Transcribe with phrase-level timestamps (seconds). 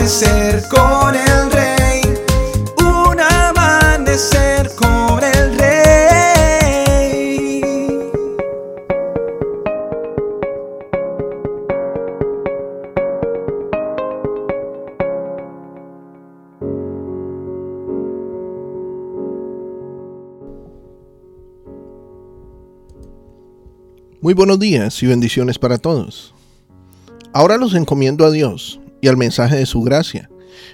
[0.00, 2.00] amanecer con el rey,
[2.78, 6.00] un amanecer con el rey.
[24.22, 26.34] Muy buenos días y bendiciones para todos.
[27.34, 30.30] Ahora los encomiendo a Dios y al mensaje de su gracia,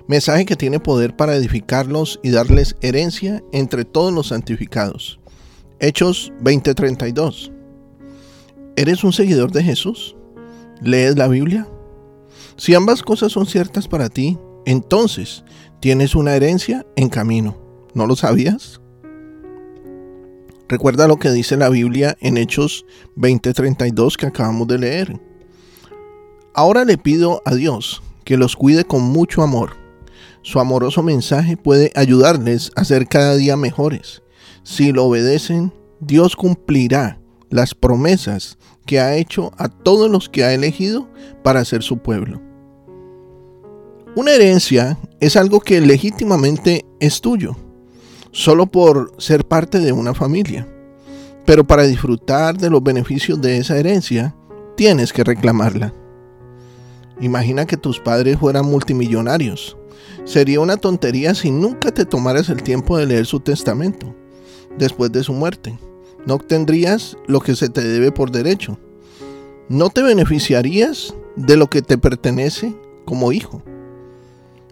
[0.07, 5.21] mensaje que tiene poder para edificarlos y darles herencia entre todos los santificados.
[5.79, 7.53] Hechos 20:32.
[8.77, 10.17] ¿Eres un seguidor de Jesús?
[10.83, 11.67] ¿Lees la Biblia?
[12.57, 15.45] Si ambas cosas son ciertas para ti, entonces
[15.81, 17.57] tienes una herencia en camino.
[17.95, 18.81] ¿No lo sabías?
[20.69, 25.21] Recuerda lo que dice la Biblia en Hechos 20:32 que acabamos de leer.
[26.55, 29.79] Ahora le pido a Dios que los cuide con mucho amor.
[30.43, 34.23] Su amoroso mensaje puede ayudarles a ser cada día mejores.
[34.65, 37.19] Si lo obedecen, Dios cumplirá
[37.49, 41.09] las promesas que ha hecho a todos los que ha elegido
[41.43, 42.43] para ser su pueblo.
[44.17, 47.57] Una herencia es algo que legítimamente es tuyo
[48.33, 50.69] solo por ser parte de una familia.
[51.47, 54.35] Pero para disfrutar de los beneficios de esa herencia,
[54.77, 55.95] tienes que reclamarla.
[57.21, 59.77] Imagina que tus padres fueran multimillonarios.
[60.25, 64.15] Sería una tontería si nunca te tomaras el tiempo de leer su testamento.
[64.79, 65.79] Después de su muerte,
[66.27, 68.79] no obtendrías lo que se te debe por derecho.
[69.69, 73.63] No te beneficiarías de lo que te pertenece como hijo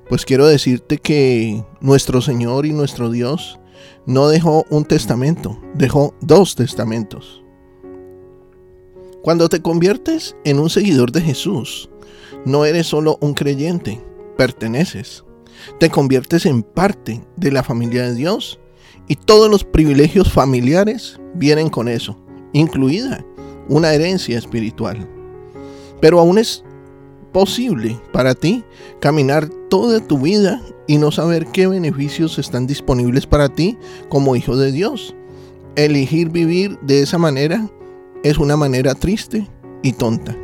[0.08, 3.58] pues quiero decirte que nuestro Señor y nuestro Dios
[4.06, 7.42] no dejó un testamento, dejó dos testamentos.
[9.22, 11.88] Cuando te conviertes en un seguidor de Jesús,
[12.44, 14.00] no eres solo un creyente,
[14.36, 15.24] perteneces.
[15.78, 18.60] Te conviertes en parte de la familia de Dios
[19.08, 22.18] y todos los privilegios familiares vienen con eso,
[22.52, 23.24] incluida
[23.68, 25.08] una herencia espiritual.
[26.00, 26.64] Pero aún es
[27.32, 28.64] posible para ti
[29.00, 33.76] caminar toda tu vida y no saber qué beneficios están disponibles para ti
[34.08, 35.14] como hijo de Dios.
[35.76, 37.68] Elegir vivir de esa manera
[38.22, 39.48] es una manera triste
[39.82, 40.36] y tonta,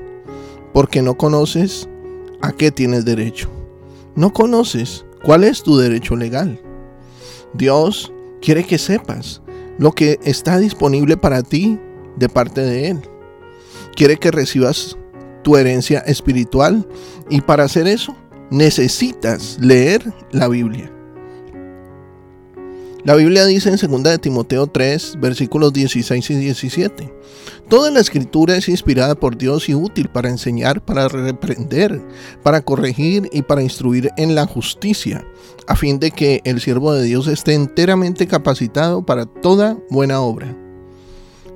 [0.72, 1.88] porque no conoces
[2.42, 3.48] a qué tienes derecho.
[4.14, 6.60] No conoces cuál es tu derecho legal.
[7.54, 9.42] Dios quiere que sepas
[9.78, 11.78] lo que está disponible para ti
[12.16, 13.00] de parte de Él.
[13.94, 14.96] Quiere que recibas
[15.42, 16.86] tu herencia espiritual
[17.28, 18.14] y para hacer eso
[18.50, 20.92] necesitas leer la Biblia.
[23.02, 27.14] La Biblia dice en 2 de Timoteo 3, versículos 16 y 17,
[27.70, 32.02] Toda la escritura es inspirada por Dios y útil para enseñar, para reprender,
[32.42, 35.24] para corregir y para instruir en la justicia,
[35.66, 40.54] a fin de que el siervo de Dios esté enteramente capacitado para toda buena obra.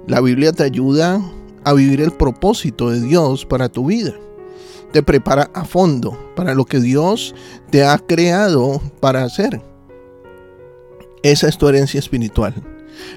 [0.06, 1.20] La Biblia te ayuda
[1.62, 4.14] a vivir el propósito de Dios para tu vida.
[4.92, 7.34] Te prepara a fondo para lo que Dios
[7.70, 9.73] te ha creado para hacer.
[11.24, 12.54] Esa es tu herencia espiritual.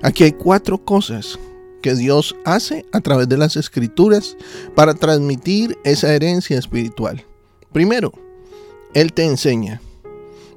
[0.01, 1.37] Aquí hay cuatro cosas
[1.81, 4.37] que Dios hace a través de las escrituras
[4.75, 7.25] para transmitir esa herencia espiritual.
[7.73, 8.13] Primero,
[8.93, 9.81] Él te enseña.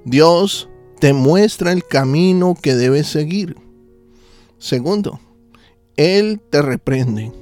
[0.04, 0.68] Dios
[1.00, 3.56] te muestra el camino que debes seguir.
[4.58, 5.18] Segundo,
[5.96, 7.32] Él te reprende.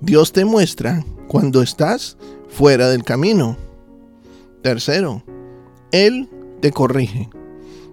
[0.00, 2.16] Dios te muestra cuando estás
[2.48, 3.56] fuera del camino.
[4.62, 5.24] Tercero,
[5.90, 6.28] Él
[6.60, 7.28] te corrige.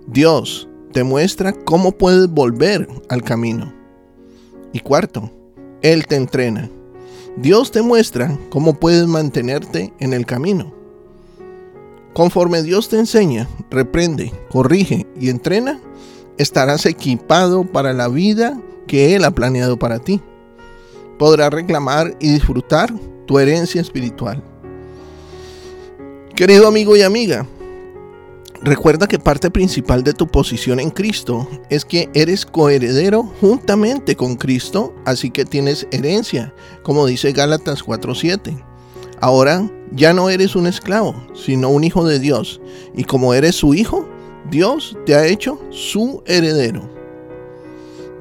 [0.06, 3.74] Dios te muestra cómo puedes volver al camino.
[4.74, 5.32] Y cuarto,
[5.82, 6.70] Él te entrena.
[7.38, 10.74] Dios te muestra cómo puedes mantenerte en el camino.
[12.14, 15.80] Conforme Dios te enseña, reprende, corrige y entrena,
[16.38, 20.22] estarás equipado para la vida que Él ha planeado para ti
[21.18, 22.94] podrás reclamar y disfrutar
[23.26, 24.42] tu herencia espiritual.
[26.36, 27.48] Querido amigo y amiga,
[28.62, 34.36] recuerda que parte principal de tu posición en Cristo es que eres coheredero juntamente con
[34.36, 38.64] Cristo, así que tienes herencia, como dice Gálatas 4:7.
[39.20, 42.62] Ahora ya no eres un esclavo, sino un hijo de Dios,
[42.96, 44.08] y como eres su hijo,
[44.50, 46.90] Dios te ha hecho su heredero.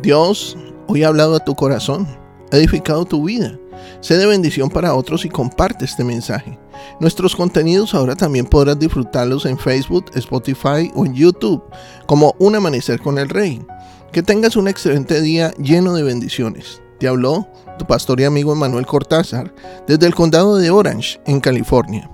[0.02, 0.56] Dios
[0.86, 2.06] hoy ha hablado a tu corazón
[2.50, 3.58] edificado tu vida.
[4.00, 6.58] Sé de bendición para otros y comparte este mensaje.
[7.00, 11.62] Nuestros contenidos ahora también podrás disfrutarlos en Facebook, Spotify o en YouTube
[12.06, 13.64] como Un Amanecer con el Rey.
[14.12, 16.80] Que tengas un excelente día lleno de bendiciones.
[16.98, 17.46] Te habló
[17.78, 19.54] tu pastor y amigo Emanuel Cortázar
[19.86, 22.10] desde el condado de Orange, en California.